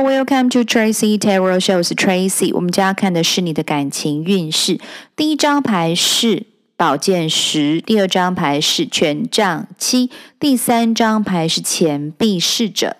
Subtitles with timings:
[0.00, 1.92] Welcome to Tracy Tarot Shows.
[1.94, 4.80] Tracy，我们将要看的是你的感情运势。
[5.16, 10.08] 第一张牌是宝剑十，第二张牌是权杖七，
[10.38, 12.96] 第三张牌是钱币侍者。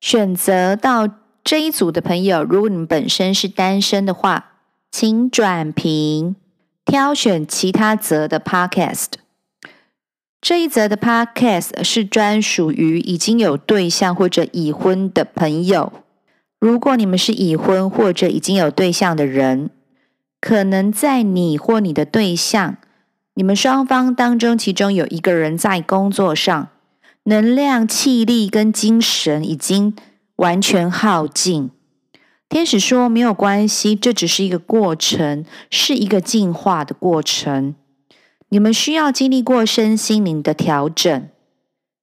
[0.00, 1.06] 选择到
[1.44, 4.52] 这一组的朋友，如果你们本身是单身的话，
[4.90, 6.34] 请转屏，
[6.86, 9.08] 挑选其他则的 Podcast。
[10.40, 15.92] 这一则的 podcast 是专属于已经有对象或者已婚的朋友。
[16.62, 19.70] 如果你们是已婚或者已经有对象的人，
[20.40, 22.76] 可能在你或你的对象，
[23.34, 26.68] 你们双方当中，其中有一个人在工作上
[27.24, 29.96] 能量、气力跟精神已经
[30.36, 31.72] 完全耗尽。
[32.48, 37.74] 天使说没有关系，这只是一个过程，是一个进化的过程。
[38.50, 41.28] 你们需要经历过身心灵的调整，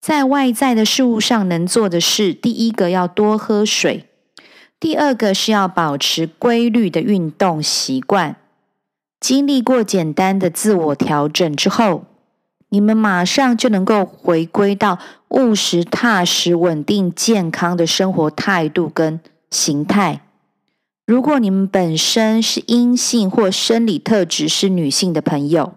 [0.00, 4.10] 在外在的事物上能做的事，第一个要多喝水，
[4.84, 8.36] 第二个是要保持规律的运动习惯。
[9.18, 12.04] 经历过简单的自我调整之后，
[12.68, 19.18] 你们马上就能够回归到务实、踏实、稳定、健康的生活态度跟
[19.50, 20.20] 形态。
[21.06, 25.72] 如果你们本身是阴性或生理特质是女性的朋友，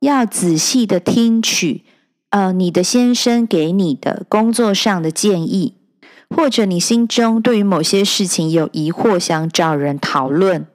[0.00, 1.84] 要仔细的听取，
[2.30, 5.74] 呃，你的先生给你的工作上的建议，
[6.34, 10.66] 或者你心中对于某些事情有疑惑，想找人讨论。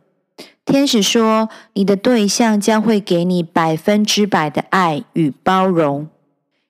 [0.65, 6.07] 天使说，你的对象将会给你百分之百的爱与包容，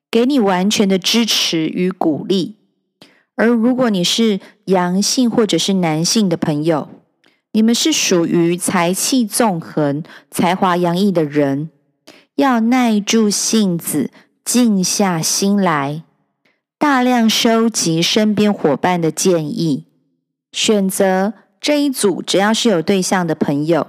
[0.10, 2.56] 给你完全的支持与鼓励。
[3.36, 6.90] 而如果你是阳性或者是男性的朋友，
[7.52, 11.70] 你们是属于才气纵横、才华洋溢的人。
[12.36, 14.10] 要耐住性子，
[14.44, 16.04] 静下心来，
[16.84, 19.86] 大量收集身边伙伴的建议，
[20.52, 21.32] 选择
[21.62, 22.22] 这一组。
[22.22, 23.88] 只要是有对象的朋友，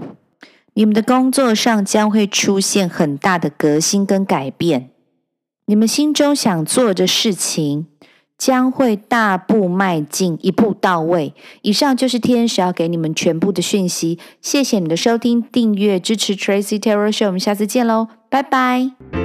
[0.74, 4.90] 你们的工作上将会出现很大的革新跟改变。
[5.66, 7.88] 你们心中想做的事情
[8.38, 11.34] 将会大步迈进，一步到位。
[11.62, 14.20] 以上就是天使要给你们全部的讯息。
[14.40, 18.06] 谢谢你的收听、订阅、支持 Tracy Tarot Show，我们下次见喽。
[18.30, 19.23] 拜拜。